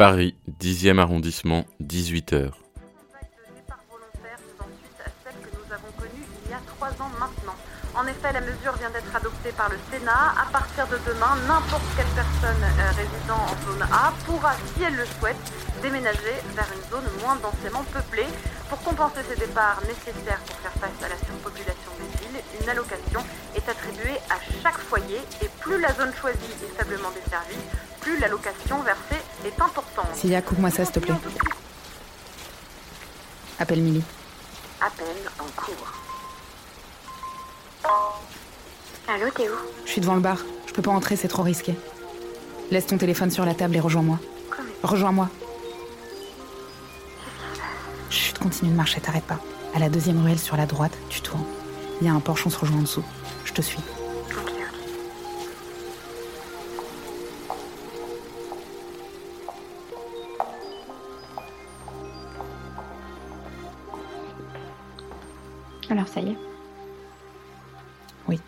Paris, 0.00 0.34
10e 0.48 0.96
arrondissement, 0.96 1.66
18h. 1.84 2.52
En 7.94 8.06
effet, 8.06 8.32
la 8.32 8.40
mesure 8.40 8.72
vient 8.78 8.88
d'être 8.88 9.14
adoptée 9.14 9.52
par 9.52 9.68
le 9.68 9.76
Sénat. 9.92 10.32
À 10.40 10.50
partir 10.50 10.88
de 10.88 10.96
demain, 11.06 11.36
n'importe 11.46 11.84
quelle 11.94 12.08
personne 12.16 12.64
euh, 12.64 12.90
résidant 12.96 13.44
en 13.44 13.52
zone 13.68 13.82
A 13.92 14.14
pourra, 14.24 14.54
si 14.72 14.84
elle 14.84 14.96
le 14.96 15.04
souhaite, 15.04 15.36
déménager 15.82 16.32
vers 16.56 16.68
une 16.72 16.90
zone 16.90 17.04
moins 17.20 17.36
densément 17.36 17.84
peuplée. 17.92 18.32
Pour 18.70 18.80
compenser 18.80 19.20
ces 19.28 19.36
départs 19.36 19.82
nécessaires 19.84 20.40
pour 20.46 20.56
faire 20.64 20.80
face 20.80 21.04
à 21.04 21.12
la 21.12 21.18
surpopulation 21.20 21.92
des 22.00 22.08
villes, 22.24 22.40
une 22.62 22.68
allocation 22.70 23.20
est 23.54 23.68
attribuée 23.68 24.16
à 24.32 24.40
chaque 24.62 24.78
foyer 24.78 25.20
et 25.44 25.48
plus 25.60 25.78
la 25.78 25.92
zone 25.92 26.14
choisie 26.14 26.56
est 26.64 26.72
faiblement 26.78 27.12
desservie, 27.12 27.60
plus 28.00 28.18
l'allocation 28.18 28.80
versée 28.80 29.19
est 29.46 29.60
importante. 29.60 30.06
S'il 30.14 30.42
coupe-moi 30.42 30.70
ça, 30.70 30.84
s'il 30.84 30.94
te 30.94 31.00
plaît. 31.00 31.14
Appelle 33.58 33.82
Milly. 33.82 34.02
Appel 34.80 35.06
en 35.38 35.60
cours. 35.60 35.92
Allô, 39.08 39.26
t'es 39.34 39.48
où? 39.48 39.54
Je 39.84 39.90
suis 39.90 40.00
devant 40.00 40.14
le 40.14 40.20
bar. 40.20 40.38
Je 40.66 40.72
peux 40.72 40.82
pas 40.82 40.92
entrer, 40.92 41.16
c'est 41.16 41.28
trop 41.28 41.42
risqué. 41.42 41.74
Laisse 42.70 42.86
ton 42.86 42.96
téléphone 42.96 43.30
sur 43.30 43.44
la 43.44 43.54
table 43.54 43.76
et 43.76 43.80
rejoins-moi. 43.80 44.18
Rejoins-moi. 44.82 45.28
Chut, 48.08 48.38
continue 48.38 48.70
de 48.70 48.76
marcher, 48.76 49.00
t'arrêtes 49.00 49.24
pas. 49.24 49.40
À 49.74 49.78
la 49.78 49.88
deuxième 49.88 50.22
ruelle 50.22 50.38
sur 50.38 50.56
la 50.56 50.66
droite, 50.66 50.96
tu 51.08 51.20
tournes. 51.20 51.44
Il 52.00 52.06
y 52.06 52.10
a 52.10 52.12
un 52.12 52.20
porche, 52.20 52.46
on 52.46 52.50
se 52.50 52.58
rejoint 52.58 52.78
en 52.78 52.82
dessous. 52.82 53.04
Je 53.44 53.52
te 53.52 53.62
suis. 53.62 53.78
Alors 65.90 66.06
ça 66.06 66.20
y 66.20 66.30
est. 66.30 66.38
Oui. 68.28 68.40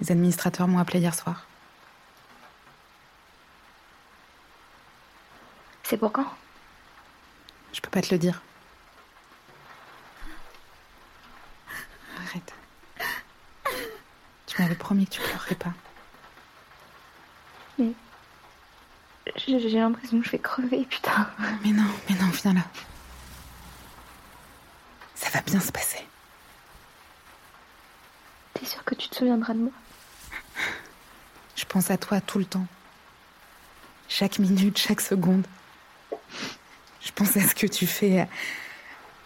Les 0.00 0.10
administrateurs 0.10 0.66
m'ont 0.66 0.78
appelé 0.78 0.98
hier 0.98 1.14
soir. 1.14 1.46
C'est 5.84 5.96
pour 5.96 6.10
quand? 6.12 6.26
Je 7.72 7.80
peux 7.80 7.90
pas 7.90 8.02
te 8.02 8.12
le 8.12 8.18
dire. 8.18 8.42
Arrête. 12.18 12.52
Tu 14.46 14.60
m'avais 14.60 14.74
promis 14.74 15.06
que 15.06 15.12
tu 15.12 15.20
pleurerais 15.20 15.54
pas. 15.54 15.72
Mais. 17.78 17.92
J'ai 19.46 19.58
l'impression 19.78 20.18
que 20.18 20.26
je 20.26 20.30
vais 20.32 20.38
crever, 20.40 20.84
putain. 20.84 21.30
Mais 21.64 21.70
non, 21.70 21.86
mais 22.08 22.16
non, 22.16 22.26
viens 22.32 22.54
là. 22.54 22.62
Ça 25.28 25.40
va 25.40 25.44
bien 25.44 25.60
se 25.60 25.70
passer. 25.70 26.06
T'es 28.54 28.64
sûr 28.64 28.82
que 28.82 28.94
tu 28.94 29.10
te 29.10 29.16
souviendras 29.16 29.52
de 29.52 29.58
moi? 29.58 29.72
Je 31.54 31.66
pense 31.66 31.90
à 31.90 31.98
toi 31.98 32.22
tout 32.22 32.38
le 32.38 32.46
temps. 32.46 32.66
Chaque 34.08 34.38
minute, 34.38 34.78
chaque 34.78 35.02
seconde. 35.02 35.46
Je 37.02 37.12
pense 37.14 37.36
à 37.36 37.46
ce 37.46 37.54
que 37.54 37.66
tu 37.66 37.86
fais, 37.86 38.26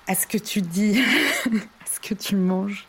à, 0.08 0.14
ce 0.16 0.26
que 0.26 0.38
tu 0.38 0.60
dis, 0.60 1.00
à 1.46 1.86
ce 1.86 2.00
que 2.00 2.14
tu 2.14 2.34
manges. 2.34 2.88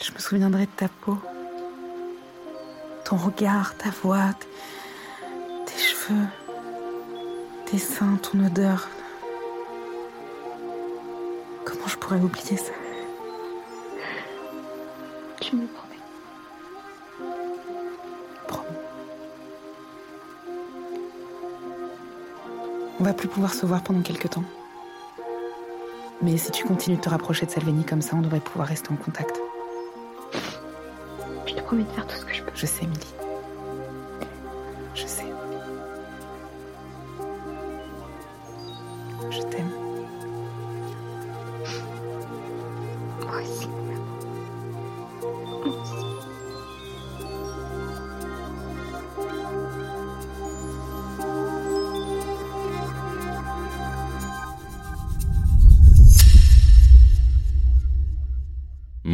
Je 0.00 0.12
me 0.12 0.18
souviendrai 0.18 0.66
de 0.66 0.70
ta 0.70 0.88
peau, 0.88 1.20
ton 3.04 3.16
regard, 3.16 3.76
ta 3.76 3.90
voix, 3.90 4.34
tes 5.66 5.78
cheveux, 5.78 6.28
tes 7.66 7.78
seins, 7.78 8.16
ton 8.22 8.46
odeur, 8.46 8.88
Comment 11.70 11.86
je 11.86 11.96
pourrais 11.96 12.18
oublier 12.20 12.56
ça 12.56 12.72
Tu 15.40 15.54
me 15.54 15.66
promets. 15.66 15.94
Promis. 18.48 18.66
On 22.98 23.04
va 23.04 23.12
plus 23.12 23.28
pouvoir 23.28 23.54
se 23.54 23.64
voir 23.66 23.82
pendant 23.82 24.02
quelques 24.02 24.30
temps. 24.30 24.44
Mais 26.22 26.36
si 26.36 26.50
tu 26.50 26.64
continues 26.64 26.96
de 26.96 27.02
te 27.02 27.08
rapprocher 27.08 27.46
de 27.46 27.52
Salvini 27.52 27.84
comme 27.84 28.02
ça, 28.02 28.16
on 28.16 28.20
devrait 28.20 28.40
pouvoir 28.40 28.66
rester 28.66 28.90
en 28.90 28.96
contact. 28.96 29.40
Je 31.46 31.54
te 31.54 31.60
promets 31.60 31.84
de 31.84 31.90
faire 31.90 32.06
tout 32.06 32.16
ce 32.16 32.24
que 32.24 32.34
je 32.34 32.42
peux. 32.42 32.50
Je 32.54 32.66
sais, 32.66 32.84
Milly. 32.84 33.19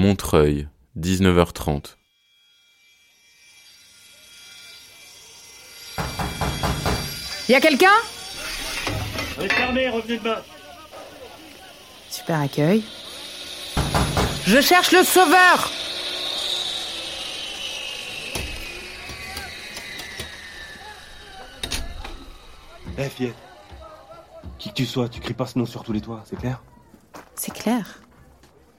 Montreuil, 0.07 0.69
19h30. 0.97 1.97
Y 7.49 7.55
a 7.55 7.61
quelqu'un? 7.61 7.89
Fermez, 9.51 9.89
revenez 9.89 10.19
de 10.19 10.23
bas. 10.23 10.45
Super 12.09 12.39
accueil. 12.39 12.85
Je 14.47 14.61
cherche 14.61 14.93
le 14.93 15.03
sauveur 15.03 15.73
Eh, 22.99 23.09
fillette. 23.09 23.35
Qui 24.59 24.69
que 24.71 24.75
tu 24.75 24.87
sois, 24.87 25.09
tu 25.09 25.21
cries 25.21 25.35
pas 25.35 25.47
ce 25.47 25.59
nom 25.59 25.67
sur 25.67 25.83
tous 25.83 25.93
les 25.93 26.01
toits, 26.01 26.23
c'est 26.25 26.37
clair? 26.37 26.63
C'est 27.35 27.53
clair, 27.53 28.01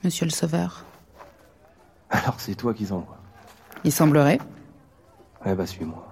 monsieur 0.02 0.24
le 0.24 0.30
sauveur. 0.30 0.84
Alors 2.10 2.34
c'est 2.38 2.54
toi 2.54 2.74
qu'ils 2.74 2.92
envoient. 2.92 3.18
Il 3.84 3.92
semblerait. 3.92 4.38
Eh 5.46 5.54
bah, 5.54 5.66
suis-moi. 5.66 6.08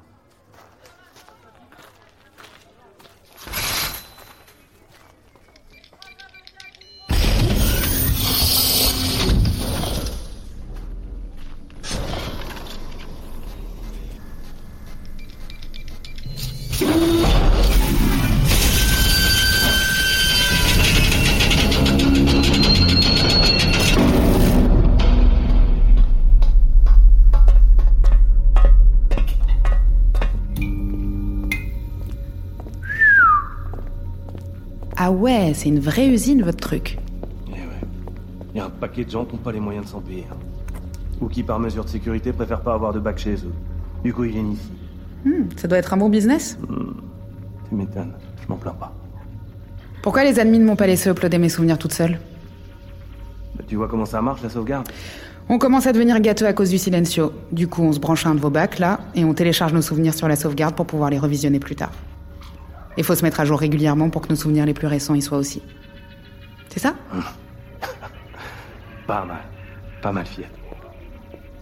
Ah 35.08 35.12
ouais, 35.12 35.52
c'est 35.54 35.68
une 35.68 35.78
vraie 35.78 36.08
usine, 36.08 36.42
votre 36.42 36.58
truc. 36.58 36.98
Eh 37.48 37.52
ouais. 37.52 37.60
Y 38.56 38.58
a 38.58 38.64
un 38.64 38.70
paquet 38.70 39.04
de 39.04 39.10
gens 39.10 39.24
qui 39.24 39.36
n'ont 39.36 39.40
pas 39.40 39.52
les 39.52 39.60
moyens 39.60 39.86
de 39.86 39.90
s'en 39.92 40.00
payer. 40.00 40.26
hein. 40.28 40.34
Ou 41.20 41.28
qui, 41.28 41.44
par 41.44 41.60
mesure 41.60 41.84
de 41.84 41.88
sécurité, 41.88 42.32
préfèrent 42.32 42.60
pas 42.62 42.74
avoir 42.74 42.92
de 42.92 42.98
bac 42.98 43.16
chez 43.16 43.34
eux. 43.34 43.52
Du 44.02 44.12
coup, 44.12 44.24
ils 44.24 44.32
viennent 44.32 44.50
ici. 44.54 44.72
Hmm, 45.24 45.44
ça 45.54 45.68
doit 45.68 45.78
être 45.78 45.94
un 45.94 45.96
bon 45.96 46.08
business. 46.08 46.58
Tu 47.68 47.74
m'étonnes, 47.76 48.14
je 48.42 48.48
m'en 48.48 48.56
plains 48.56 48.72
pas. 48.74 48.92
Pourquoi 50.02 50.24
les 50.24 50.40
admins 50.40 50.58
ne 50.58 50.64
m'ont 50.64 50.74
pas 50.74 50.88
laissé 50.88 51.08
uploader 51.08 51.38
mes 51.38 51.50
souvenirs 51.50 51.78
toute 51.78 51.92
seule? 51.92 52.18
Bah, 53.56 53.62
tu 53.64 53.76
vois 53.76 53.86
comment 53.86 54.06
ça 54.06 54.20
marche, 54.20 54.42
la 54.42 54.48
sauvegarde? 54.50 54.88
On 55.48 55.58
commence 55.58 55.86
à 55.86 55.92
devenir 55.92 56.18
gâteux 56.18 56.46
à 56.46 56.52
cause 56.52 56.70
du 56.70 56.78
silencio. 56.78 57.30
Du 57.52 57.68
coup, 57.68 57.82
on 57.82 57.92
se 57.92 58.00
branche 58.00 58.26
à 58.26 58.30
un 58.30 58.34
de 58.34 58.40
vos 58.40 58.50
bacs, 58.50 58.80
là, 58.80 58.98
et 59.14 59.24
on 59.24 59.34
télécharge 59.34 59.72
nos 59.72 59.82
souvenirs 59.82 60.14
sur 60.14 60.26
la 60.26 60.34
sauvegarde 60.34 60.74
pour 60.74 60.86
pouvoir 60.86 61.10
les 61.10 61.18
revisionner 61.20 61.60
plus 61.60 61.76
tard. 61.76 61.92
Il 62.96 63.04
faut 63.04 63.14
se 63.14 63.22
mettre 63.22 63.40
à 63.40 63.44
jour 63.44 63.58
régulièrement 63.58 64.10
pour 64.10 64.22
que 64.22 64.28
nos 64.28 64.36
souvenirs 64.36 64.66
les 64.66 64.74
plus 64.74 64.86
récents 64.86 65.14
y 65.14 65.22
soient 65.22 65.38
aussi. 65.38 65.62
C'est 66.68 66.80
ça? 66.80 66.94
Pas 69.06 69.24
mal. 69.24 69.42
Pas 70.02 70.12
mal, 70.12 70.26
fillette. 70.26 70.50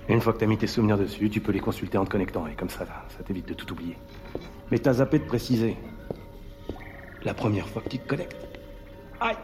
Une 0.09 0.21
fois 0.21 0.33
que 0.33 0.39
t'as 0.39 0.47
mis 0.47 0.59
tes 0.59 0.67
souvenirs 0.67 0.99
dessus, 0.99 1.31
tu 1.31 1.41
peux 1.41 1.53
les 1.53 1.61
consulter 1.61 1.97
en 1.99 2.05
te 2.05 2.11
connectant, 2.11 2.47
et 2.47 2.55
comme 2.55 2.69
ça, 2.69 2.85
ça 3.17 3.23
t'évite 3.25 3.49
de 3.49 3.55
tout 3.55 3.71
oublier. 3.73 3.97
Mais 4.71 4.79
t'as 4.79 4.95
zappé 4.95 5.19
de 5.19 5.25
préciser. 5.25 5.77
La 7.25 7.33
première 7.33 7.67
fois 7.69 7.81
que 7.83 7.89
tu 7.89 7.99
te 7.99 8.07
connectes. 8.07 8.37
Aïe 9.21 9.37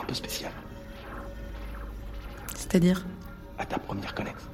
Un 0.00 0.04
peu 0.04 0.14
spécial. 0.14 0.50
C'est-à-dire? 2.56 3.06
À 3.58 3.64
ta 3.66 3.78
première 3.78 4.14
connexion. 4.14 4.48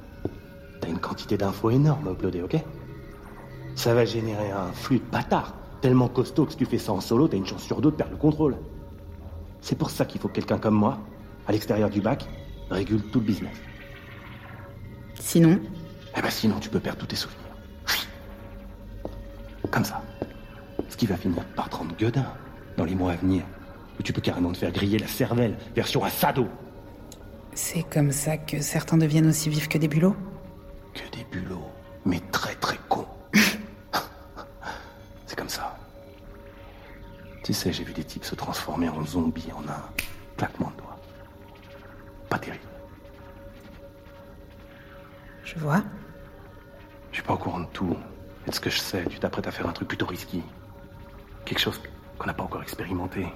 t'as 0.81 0.87
une 0.87 0.99
quantité 0.99 1.35
d'infos 1.37 1.71
énorme 1.71 2.07
à 2.07 2.11
uploader, 2.11 2.43
ok? 2.43 2.55
Ça 3.75 3.93
va 3.93 4.05
générer 4.05 4.51
un 4.51 4.71
flux 4.71 4.99
de 4.99 5.05
bâtard, 5.11 5.55
tellement 5.81 6.07
costaud 6.07 6.45
que 6.45 6.51
si 6.51 6.57
tu 6.57 6.65
fais 6.65 6.77
ça 6.77 6.93
en 6.93 7.01
solo, 7.01 7.27
t'as 7.27 7.37
une 7.37 7.45
chance 7.45 7.63
sur 7.63 7.81
deux 7.81 7.91
de 7.91 7.95
perdre 7.95 8.13
le 8.13 8.17
contrôle. 8.17 8.57
C'est 9.61 9.77
pour 9.77 9.89
ça 9.89 10.05
qu'il 10.05 10.19
faut 10.21 10.27
que 10.27 10.33
quelqu'un 10.33 10.57
comme 10.57 10.75
moi, 10.75 10.99
à 11.47 11.51
l'extérieur 11.51 11.89
du 11.89 12.01
bac, 12.01 12.25
régule 12.69 13.01
tout 13.11 13.19
le 13.19 13.25
business. 13.25 13.55
Sinon, 15.19 15.59
Eh 16.17 16.21
ben 16.21 16.29
sinon, 16.29 16.59
tu 16.59 16.69
peux 16.69 16.79
perdre 16.79 16.99
tous 16.99 17.07
tes 17.07 17.15
souvenirs. 17.15 17.41
Comme 19.71 19.83
ça. 19.85 20.01
Ce 20.89 20.95
qui 20.97 21.05
va 21.05 21.17
finir 21.17 21.43
par 21.55 21.69
te 21.69 21.75
rendre 21.75 21.95
gueudin 21.97 22.25
dans 22.77 22.85
les 22.85 22.95
mois 22.95 23.13
à 23.13 23.15
venir, 23.15 23.43
où 23.99 24.03
tu 24.03 24.13
peux 24.13 24.21
carrément 24.21 24.51
te 24.51 24.57
faire 24.57 24.71
griller 24.71 24.99
la 24.99 25.07
cervelle, 25.07 25.57
version 25.75 26.03
assado. 26.03 26.47
c'est 27.53 27.83
comme 27.83 28.11
ça 28.11 28.37
que 28.37 28.61
certains 28.61 28.97
deviennent 28.97 29.27
aussi 29.27 29.49
vifs 29.49 29.67
que 29.67 29.77
des 29.77 29.87
bulots 29.87 30.15
Que 30.93 31.17
des 31.17 31.25
bulots, 31.31 31.67
mais 32.05 32.21
très 32.31 32.55
très 32.55 32.77
Tu 37.45 37.53
sais, 37.53 37.71
j'ai 37.71 37.83
vu 37.83 37.93
des 37.93 38.03
types 38.03 38.25
se 38.25 38.33
transformer 38.33 38.89
en 38.89 39.05
zombies 39.05 39.51
en 39.55 39.61
un 39.69 39.83
claquement 40.35 40.71
de 40.71 40.81
doigts. 40.81 40.97
Pas 42.27 42.39
terrible. 42.39 42.63
Je 45.43 45.59
vois. 45.59 45.83
Je 47.11 47.17
suis 47.17 47.23
pas 47.23 47.35
au 47.35 47.37
courant 47.37 47.59
de 47.59 47.67
tout. 47.67 47.95
Et 48.47 48.49
de 48.49 48.55
ce 48.55 48.59
que 48.59 48.71
je 48.71 48.79
sais, 48.79 49.05
tu 49.05 49.19
t'apprêtes 49.19 49.45
à 49.45 49.51
faire 49.51 49.69
un 49.69 49.73
truc 49.73 49.89
plutôt 49.89 50.07
risqué. 50.07 50.41
Quelque 51.45 51.59
chose 51.59 51.79
qu'on 52.17 52.25
n'a 52.25 52.33
pas 52.33 52.41
encore 52.41 52.63
expérimenté. 52.63 53.27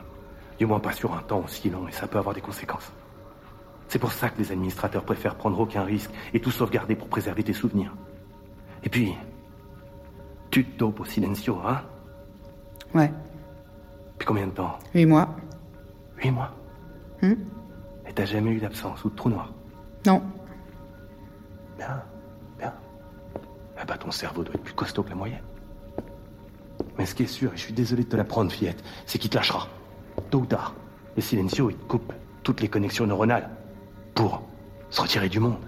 Du 0.57 0.65
moins 0.65 0.79
pas 0.79 0.93
sur 0.93 1.13
un 1.13 1.21
temps 1.21 1.43
aussi 1.45 1.69
long, 1.69 1.87
et 1.87 1.91
ça 1.91 2.07
peut 2.07 2.17
avoir 2.17 2.33
des 2.33 2.41
conséquences. 2.41 2.91
C'est 3.89 3.99
pour 3.99 4.11
ça 4.11 4.31
que 4.31 4.39
les 4.39 4.51
administrateurs 4.51 5.03
préfèrent 5.03 5.35
prendre 5.35 5.59
aucun 5.59 5.83
risque 5.83 6.09
et 6.33 6.41
tout 6.41 6.49
sauvegarder 6.49 6.95
pour 6.95 7.09
préserver 7.09 7.43
tes 7.43 7.53
souvenirs. 7.53 7.93
Et 8.81 8.89
puis, 8.89 9.13
tu 10.49 10.65
te 10.65 10.79
dopes 10.79 10.99
au 10.99 11.05
silencio, 11.05 11.61
hein? 11.63 11.83
Ouais. 12.95 13.11
Puis 14.19 14.27
combien 14.27 14.47
de 14.47 14.51
temps 14.51 14.77
Huit 14.93 15.05
mois. 15.05 15.35
Huit 16.17 16.31
mois. 16.31 16.51
Hmm 17.21 17.33
Et 18.07 18.13
t'as 18.13 18.25
jamais 18.25 18.51
eu 18.51 18.59
d'absence 18.59 19.03
ou 19.05 19.09
de 19.09 19.15
trou 19.15 19.29
noir 19.29 19.53
Non. 20.05 20.21
Bien, 21.77 22.03
bien. 22.57 22.73
Ah 23.77 23.85
bah 23.85 23.97
ton 23.97 24.11
cerveau 24.11 24.43
doit 24.43 24.53
être 24.53 24.63
plus 24.63 24.73
costaud 24.73 25.03
que 25.03 25.09
la 25.09 25.15
moyenne. 25.15 25.43
Mais 26.97 27.05
ce 27.05 27.15
qui 27.15 27.23
est 27.23 27.27
sûr, 27.27 27.53
et 27.53 27.57
je 27.57 27.61
suis 27.61 27.73
désolé 27.73 28.03
de 28.03 28.09
te 28.09 28.17
l'apprendre, 28.17 28.51
fillette, 28.51 28.83
c'est 29.05 29.17
qu'il 29.17 29.29
te 29.29 29.37
lâchera. 29.37 29.67
Tôt 30.29 30.39
ou 30.39 30.45
tard. 30.45 30.75
Et 31.15 31.21
Silencio, 31.21 31.69
il 31.69 31.77
te 31.77 31.85
coupe 31.85 32.13
toutes 32.43 32.59
les 32.59 32.67
connexions 32.67 33.07
neuronales. 33.07 33.49
Pour 34.15 34.43
se 34.89 35.01
retirer 35.01 35.29
du 35.29 35.39
monde. 35.39 35.63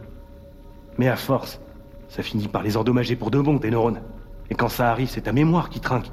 Mais 0.98 1.08
à 1.08 1.16
force, 1.16 1.62
ça 2.10 2.22
finit 2.22 2.50
par 2.50 2.64
les 2.64 2.76
endommager 2.76 3.16
pour 3.16 3.32
de 3.32 3.40
bon, 3.40 3.60
tes 3.60 3.72
neurones. 3.72 4.02
Et 4.50 4.56
quand 4.56 4.68
ça 4.68 4.92
arrive, 4.92 5.10
c'est 5.10 5.22
ta 5.22 5.32
mémoire 5.32 5.70
qui 5.70 5.80
trinque. 5.80 6.12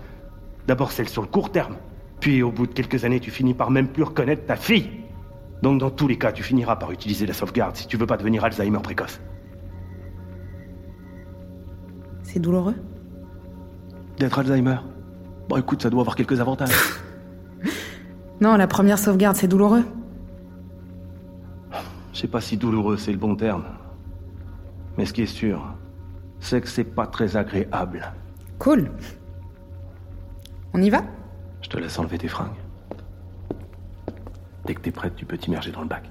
D'abord 0.69 0.93
celle 0.93 1.08
sur 1.08 1.23
le 1.23 1.29
court 1.29 1.50
terme. 1.50 1.76
Puis 2.20 2.43
au 2.43 2.50
bout 2.50 2.67
de 2.67 2.73
quelques 2.73 3.05
années, 3.05 3.20
tu 3.20 3.31
finis 3.31 3.55
par 3.55 3.70
même 3.70 3.88
plus 3.88 4.03
reconnaître 4.03 4.47
ta 4.47 4.56
fille. 4.56 4.91
Donc 5.62 5.81
dans 5.81 5.91
tous 5.91 6.09
les 6.09 6.19
cas, 6.19 6.32
tu 6.32 6.43
finiras 6.43 6.76
par 6.76 6.93
utiliser 6.93 7.26
la 7.26 7.35
sauvegarde 7.35 7.76
si 7.76 7.87
tu 7.87 7.97
veux 7.97 8.06
pas 8.06 8.17
devenir 8.17 8.44
Alzheimer 8.44 8.81
précoce. 8.82 9.20
C'est 12.23 12.41
douloureux? 12.41 12.75
D'être 14.19 14.38
Alzheimer? 14.38 14.79
Bon, 15.49 15.56
écoute, 15.56 15.82
ça 15.82 15.91
doit 15.91 16.00
avoir 16.00 16.17
quelques 16.17 16.41
avantages. 16.41 16.70
Non, 18.41 18.56
la 18.56 18.69
première 18.69 19.00
sauvegarde, 19.00 19.35
c'est 19.35 19.49
douloureux. 19.49 19.82
Je 22.12 22.21
sais 22.21 22.29
pas 22.29 22.41
si 22.41 22.56
douloureux 22.56 22.97
c'est 22.97 23.11
le 23.11 23.19
bon 23.19 23.35
terme. 23.35 23.64
Mais 24.97 25.05
ce 25.06 25.12
qui 25.12 25.23
est 25.23 25.26
sûr, 25.26 25.75
c'est 26.38 26.61
que 26.61 26.69
c'est 26.69 26.85
pas 26.85 27.09
très 27.09 27.37
agréable. 27.37 28.12
Cool. 28.59 28.93
On 30.73 30.81
y 30.81 30.91
va? 30.91 31.03
Je 31.69 31.76
te 31.76 31.82
laisse 31.82 31.99
enlever 31.99 32.17
tes 32.17 32.29
fringues. 32.29 32.56
Dès 34.65 34.75
que 34.75 34.81
t'es 34.81 34.91
prête, 34.91 35.15
tu 35.17 35.26
peux 35.26 35.37
t'immerger 35.37 35.70
dans 35.70 35.82
le 35.82 35.87
bac. 35.87 36.03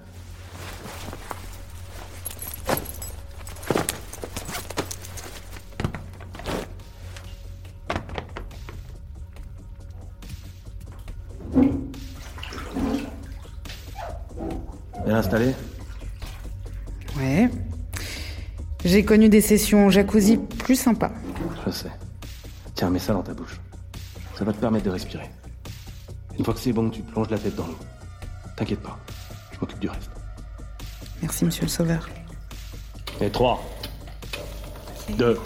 Bien 15.06 15.15
installé? 15.15 15.56
Ouais. 17.18 17.50
J'ai 18.86 19.03
connu 19.03 19.27
des 19.27 19.42
sessions 19.42 19.89
jacuzzi 19.89 20.38
plus 20.38 20.75
sympas. 20.75 21.13
Je 21.65 21.71
sais. 21.71 21.92
Tiens, 22.75 22.92
mets 22.92 23.00
ça 23.00 23.13
dans 23.13 23.24
ta 23.24 23.33
bouche. 23.33 23.60
Ça 24.36 24.45
va 24.45 24.53
te 24.53 24.60
permettre 24.60 24.86
de 24.86 24.92
respirer. 24.92 25.27
Une 26.38 26.45
fois 26.45 26.54
que 26.54 26.60
c'est 26.60 26.74
bon, 26.74 26.89
tu 26.89 27.01
plonges 27.01 27.30
la 27.30 27.38
tête 27.38 27.56
dans 27.56 27.66
l'eau. 27.66 27.78
T'inquiète 28.56 28.81
pas, 28.81 28.98
je 29.51 29.60
m'occupe 29.60 29.80
du 29.80 29.89
reste. 29.89 30.12
Merci, 31.22 31.45
monsieur 31.45 31.63
le 31.63 31.69
sauveur. 31.69 32.07
Et 33.19 33.30
3, 33.30 33.63
2, 35.18 35.39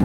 1. 0.00 0.04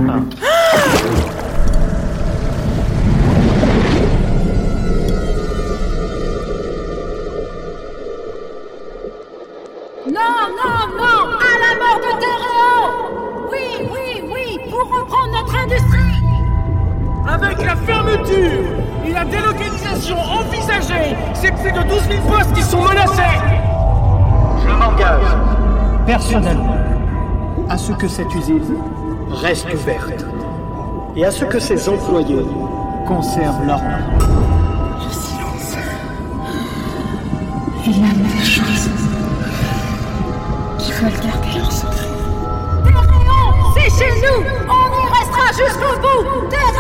Non, 10.06 10.20
non, 10.60 10.88
non 10.98 11.20
À 11.40 11.54
la 11.60 11.72
mort 11.80 12.00
de 12.00 12.12
Terréo 12.20 12.72
Oui, 13.52 13.68
oui, 13.92 14.08
oui 14.34 14.60
Pour 14.70 14.86
reprendre 14.90 15.32
notre 15.32 15.56
industrie 15.56 16.22
Avec 17.28 17.58
la 17.64 17.76
fermeture 17.76 18.83
et 18.83 18.83
la 19.24 19.30
délocalisation 19.30 20.18
envisagée, 20.18 21.16
c'est 21.34 21.52
plus 21.52 21.72
de 21.72 21.82
12 21.88 22.02
000 22.10 22.22
postes 22.28 22.54
qui 22.54 22.62
sont 22.62 22.82
menacés. 22.82 23.22
Je 24.62 24.72
m'engage 24.74 25.38
personnellement 26.06 26.78
à 27.70 27.78
ce 27.78 27.94
que 27.94 28.08
cette 28.08 28.34
usine 28.36 28.78
reste 29.32 29.68
ouverte 29.74 30.26
et 31.16 31.26
à 31.26 31.32
ce 31.32 31.46
que 31.46 31.60
ses 31.60 31.88
employés 31.88 32.46
conservent 33.08 33.66
leur 33.66 33.82
nom. 33.82 34.28
Le 35.06 35.12
silence. 35.12 35.78
Il 37.86 38.00
y 38.00 38.04
a 38.04 38.14
des 38.14 38.44
choses 38.44 38.90
qui 40.80 40.92
veulent 40.92 41.12
garder 41.12 41.60
leur 41.60 41.72
secret. 41.72 42.08
Terréon, 42.84 43.54
c'est 43.74 43.90
chez 43.90 44.12
nous 44.22 44.44
On 44.70 44.88
y 44.92 45.06
restera 45.18 45.48
jusqu'au 45.52 46.00
bout 46.02 46.48
Terréon, 46.50 46.73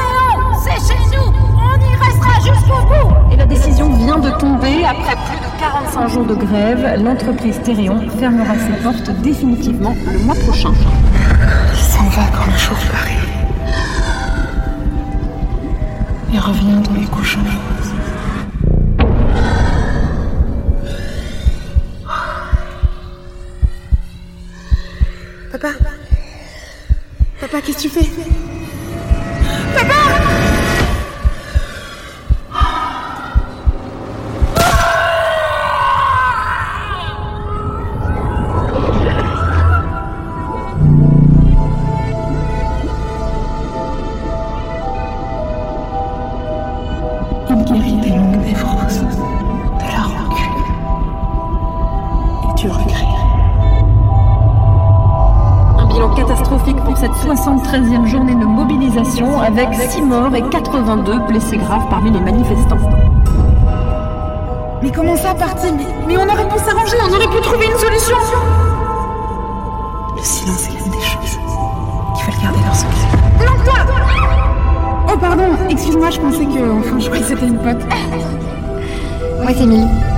de 4.20 4.30
tomber. 4.32 4.84
Après 4.86 5.16
plus 5.16 5.40
de 5.40 5.60
45 5.60 6.08
jours 6.10 6.26
de 6.26 6.36
grève, 6.36 7.02
l'entreprise 7.04 7.60
Thérion 7.64 8.00
fermera 8.20 8.54
ses 8.56 8.84
portes 8.84 9.10
définitivement 9.22 9.96
le 10.12 10.20
mois 10.20 10.36
prochain. 10.36 10.74
Il 11.74 11.80
s'en 11.80 12.04
va 12.10 12.24
quand 12.36 12.46
le 12.52 12.58
jour 12.58 12.78
paraît. 12.92 13.12
Et 16.34 16.40
revient 16.40 16.82
dans 16.88 17.00
les 17.00 17.06
couches 17.06 17.38
roses. 17.38 17.94
Papa? 25.52 25.70
Papa, 27.40 27.62
qu'est-ce 27.62 27.78
que 27.78 27.82
tu 27.82 27.90
fais? 27.90 28.43
Du 52.64 52.70
regret. 52.70 53.06
Un 55.78 55.86
bilan 55.88 56.16
catastrophique 56.16 56.78
pour 56.78 56.96
cette 56.98 57.12
73e 57.12 58.06
journée 58.06 58.36
de 58.36 58.46
mobilisation 58.46 59.42
avec 59.42 59.74
6 59.74 60.02
morts 60.02 60.34
et 60.34 60.42
82 60.50 61.20
blessés 61.28 61.58
graves 61.58 61.88
parmi 61.90 62.12
les 62.12 62.22
manifestants. 62.22 62.78
Mais 64.82 64.92
comment 64.92 65.16
ça, 65.18 65.34
parti? 65.34 65.74
Mais, 65.74 65.86
mais 66.08 66.18
on 66.18 66.24
aurait 66.24 66.48
pu 66.48 66.58
s'arranger, 66.60 66.96
on 67.06 67.14
aurait 67.14 67.36
pu 67.36 67.42
trouver 67.42 67.66
une 67.66 67.78
solution 67.78 68.16
Le 70.16 70.22
silence 70.22 70.68
est 70.68 70.72
l'une 70.72 70.92
des 70.92 71.02
choses 71.02 71.38
qui 72.16 72.24
veulent 72.24 72.44
garder 72.44 72.60
leur 72.64 72.76
secret. 72.76 73.08
Non, 73.40 73.64
toi 73.66 73.94
Oh, 75.14 75.18
pardon, 75.18 75.44
excuse-moi, 75.70 76.10
je 76.12 76.20
pensais 76.20 76.46
que... 76.46 76.80
Enfin, 76.80 77.00
je 77.00 77.06
croyais 77.08 77.24
que 77.24 77.30
c'était 77.30 77.48
une 77.48 77.58
pote. 77.58 77.86
Moi, 79.42 79.52
c'est 79.54 79.66
Milly. 79.66 80.13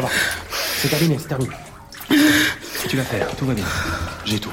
Ça 0.00 0.06
va. 0.06 0.12
C'est 0.78 0.88
terminé, 0.88 1.18
c'est 1.18 1.28
terminé. 1.28 1.54
Tu 2.88 2.96
vas 2.96 3.04
faire, 3.04 3.36
tout 3.36 3.44
va 3.44 3.52
bien. 3.52 3.66
J'ai 4.24 4.40
tout. 4.40 4.50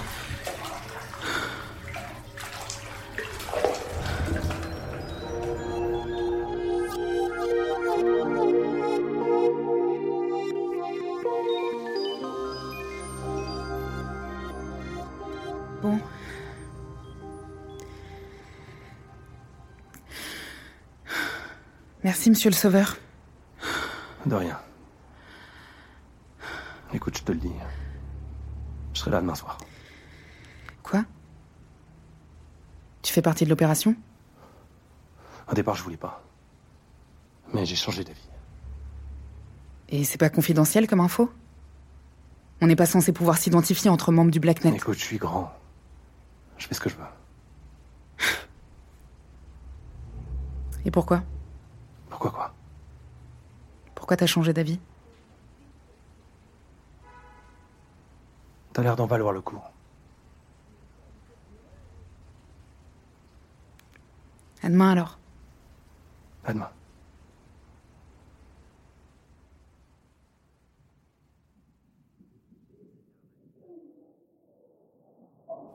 Bon. 15.82 15.98
Merci, 22.04 22.32
monsieur 22.32 22.50
le 22.50 22.56
sauveur. 22.56 22.98
De 24.25 24.36
rien. 24.36 24.60
Écoute, 26.94 27.18
je 27.18 27.24
te 27.24 27.32
le 27.32 27.38
dis. 27.38 27.51
Je 28.94 28.97
serai 29.08 29.16
là 29.16 29.22
demain 29.22 29.36
soir. 29.36 29.58
Quoi? 30.84 31.04
Tu 33.02 33.14
fais 33.14 33.22
partie 33.22 33.46
de 33.46 33.50
l'opération? 33.50 33.96
Au 35.50 35.54
départ, 35.54 35.76
je 35.76 35.84
voulais 35.84 35.98
pas. 35.98 36.22
Mais 37.54 37.66
j'ai 37.66 37.76
changé 37.76 38.04
d'avis. 38.04 38.30
Et 39.90 40.04
c'est 40.04 40.18
pas 40.18 40.30
confidentiel 40.30 40.88
comme 40.88 41.00
info? 41.00 41.32
On 42.60 42.68
n'est 42.68 42.76
pas 42.76 42.86
censé 42.86 43.14
pouvoir 43.14 43.38
s'identifier 43.38 43.90
entre 43.90 44.12
membres 44.12 44.32
du 44.32 44.40
Blacknet. 44.40 44.76
Écoute, 44.76 44.98
je 44.98 45.04
suis 45.04 45.18
grand. 45.18 45.54
Je 46.58 46.68
fais 46.68 46.76
ce 46.76 46.82
que 46.82 46.90
je 46.90 46.96
veux. 46.96 47.04
Et 50.84 50.92
pourquoi? 50.92 51.24
Pourquoi 52.10 52.32
quoi? 52.32 52.54
Pourquoi 53.96 54.18
t'as 54.18 54.26
changé 54.26 54.54
d'avis? 54.54 54.80
T'as 58.78 58.84
l'air 58.84 58.96
d'en 58.96 59.08
valoir 59.08 59.34
le 59.34 59.42
coup. 59.42 59.58
À 64.62 64.70
demain 64.70 64.92
alors. 64.92 65.18
À 66.46 66.54
demain. 66.54 66.70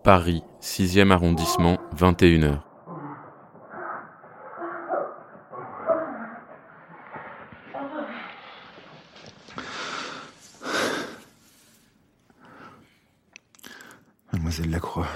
Paris, 0.05 0.45
6e 0.61 1.11
arrondissement, 1.11 1.79
21h. 1.97 2.61
Mademoiselle 14.43 14.71
Lacroix, 14.71 15.07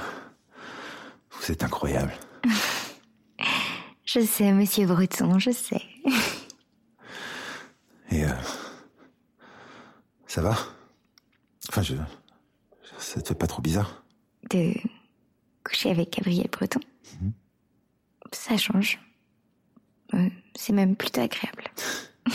vous 1.32 1.50
êtes 1.50 1.64
incroyable. 1.64 2.12
Je 4.04 4.24
sais, 4.24 4.52
monsieur 4.52 4.86
Breton, 4.86 5.40
je 5.40 5.50
sais. 5.50 5.82
Et 8.12 8.24
euh, 8.24 8.30
ça 10.28 10.42
va? 10.42 10.56
Enfin, 11.68 11.82
je. 11.82 11.96
Ça 12.98 13.20
te 13.20 13.26
fait 13.26 13.34
pas 13.34 13.48
trop 13.48 13.60
bizarre? 13.60 14.04
De 14.48 14.72
coucher 15.64 15.90
avec 15.90 16.16
Gabriel 16.16 16.46
Breton. 16.52 16.78
Ça 18.32 18.56
change. 18.56 19.00
Euh, 20.14 20.30
C'est 20.54 20.72
même 20.72 20.94
plutôt 20.94 21.22
agréable. 21.22 21.64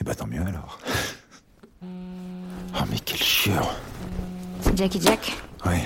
Eh 0.00 0.04
bah 0.04 0.14
tant 0.14 0.26
mieux 0.26 0.42
alors. 0.42 0.78
Oh 1.82 2.84
mais 2.90 2.98
quel 3.04 3.20
chieur 3.20 3.74
C'est 4.62 4.76
Jackie 4.76 5.00
Jack. 5.00 5.36
Ouais. 5.64 5.82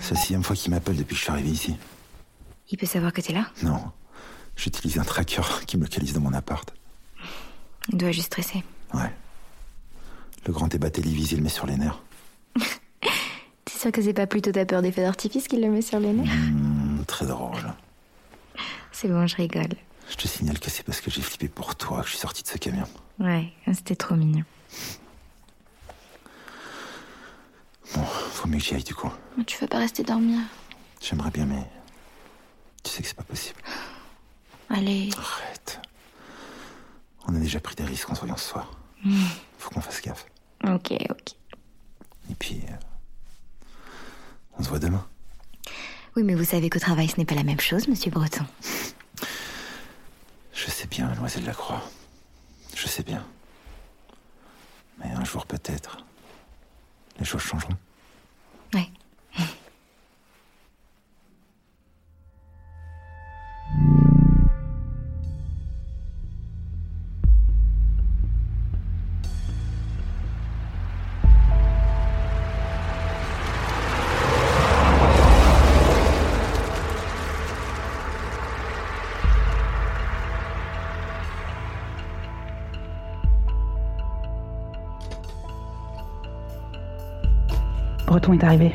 C'est 0.00 0.14
la 0.14 0.20
sixième 0.20 0.42
fois 0.42 0.56
qu'il 0.56 0.70
m'appelle 0.70 0.96
depuis 0.96 1.14
que 1.14 1.18
je 1.18 1.22
suis 1.22 1.30
arrivé 1.32 1.50
ici. 1.50 1.76
Il 2.70 2.78
peut 2.78 2.86
savoir 2.86 3.12
que 3.12 3.20
t'es 3.20 3.32
là? 3.32 3.46
Non. 3.62 3.90
J'utilise 4.56 4.98
un 4.98 5.04
tracker 5.04 5.42
qui 5.66 5.76
me 5.76 5.82
localise 5.82 6.12
dans 6.12 6.20
mon 6.20 6.32
appart. 6.32 6.72
Il 7.88 7.98
doit 7.98 8.12
juste 8.12 8.26
stresser. 8.26 8.62
Ouais. 8.94 9.12
Le 10.46 10.52
grand 10.52 10.68
débat 10.68 10.90
télévisé 10.90 11.36
le 11.36 11.42
met 11.42 11.48
sur 11.48 11.66
les 11.66 11.76
nerfs. 11.76 12.00
T'es 13.64 13.78
sûr 13.78 13.92
que 13.92 14.02
c'est 14.02 14.12
pas 14.12 14.26
plutôt 14.26 14.52
ta 14.52 14.64
peur 14.64 14.82
des 14.82 14.92
feux 14.92 15.02
d'artifice 15.02 15.48
qui 15.48 15.56
le 15.60 15.70
met 15.70 15.82
sur 15.82 15.98
les 16.00 16.12
nerfs? 16.12 16.32
Hmm, 16.32 17.04
très 17.06 17.26
drôle. 17.26 17.72
C'est 18.92 19.08
bon, 19.08 19.26
je 19.26 19.36
rigole. 19.36 19.74
Je 20.10 20.16
te 20.16 20.26
signale 20.26 20.58
que 20.58 20.70
c'est 20.70 20.82
parce 20.82 21.00
que 21.00 21.08
j'ai 21.10 21.22
flippé 21.22 21.46
pour 21.48 21.76
toi 21.76 22.00
que 22.00 22.06
je 22.06 22.10
suis 22.10 22.18
sorti 22.18 22.42
de 22.42 22.48
ce 22.48 22.58
camion. 22.58 22.84
Ouais, 23.20 23.52
c'était 23.72 23.94
trop 23.94 24.16
mignon. 24.16 24.42
Bon, 27.94 28.04
faut 28.40 28.48
mieux 28.48 28.56
que 28.58 28.64
j'y 28.64 28.74
aille 28.74 28.82
du 28.84 28.94
coup. 28.94 29.10
Tu 29.46 29.58
veux 29.58 29.66
pas 29.66 29.78
rester 29.78 30.02
dormir 30.02 30.38
J'aimerais 31.00 31.30
bien, 31.30 31.44
mais. 31.44 31.62
Tu 32.82 32.90
sais 32.90 33.02
que 33.02 33.08
c'est 33.08 33.14
pas 33.16 33.22
possible. 33.22 33.60
Allez. 34.70 35.10
Arrête. 35.16 35.80
On 37.26 37.34
a 37.34 37.38
déjà 37.38 37.60
pris 37.60 37.74
des 37.74 37.84
risques 37.84 38.08
en 38.08 38.14
se 38.14 38.20
voyant 38.20 38.36
ce 38.38 38.48
soir. 38.48 38.70
Hmm. 39.04 39.24
Faut 39.58 39.70
qu'on 39.70 39.80
fasse 39.82 40.00
gaffe. 40.00 40.24
Ok, 40.64 40.92
ok. 41.10 41.32
Et 42.30 42.34
puis. 42.38 42.62
euh, 42.70 42.74
On 44.58 44.62
se 44.62 44.68
voit 44.70 44.78
demain. 44.78 45.06
Oui, 46.16 46.22
mais 46.22 46.34
vous 46.34 46.44
savez 46.44 46.70
qu'au 46.70 46.78
travail, 46.78 47.08
ce 47.08 47.16
n'est 47.18 47.24
pas 47.26 47.34
la 47.34 47.44
même 47.44 47.60
chose, 47.60 47.88
monsieur 47.88 48.10
Breton. 48.10 48.44
Je 50.54 50.70
sais 50.70 50.86
bien, 50.86 51.08
mademoiselle 51.08 51.44
Lacroix. 51.44 51.82
Je 52.74 52.86
sais 52.88 53.02
bien. 53.02 53.22
Mais 54.98 55.10
un 55.12 55.24
jour 55.24 55.44
peut-être, 55.46 55.98
les 57.18 57.24
choses 57.24 57.42
changeront. 57.42 57.76
Ouais. 58.74 58.99
Breton 88.10 88.32
est 88.32 88.42
arrivé. 88.42 88.72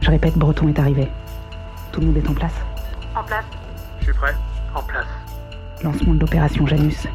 Je 0.00 0.10
répète, 0.10 0.38
Breton 0.38 0.66
est 0.68 0.78
arrivé. 0.78 1.08
Tout 1.92 2.00
le 2.00 2.06
monde 2.06 2.16
est 2.16 2.26
en 2.26 2.32
place. 2.32 2.54
En 3.14 3.22
place. 3.22 3.44
Je 3.98 4.04
suis 4.04 4.14
prêt. 4.14 4.34
En 4.74 4.80
place. 4.80 5.04
Lancement 5.84 6.14
de 6.14 6.20
l'opération 6.20 6.66
Janus. 6.66 7.06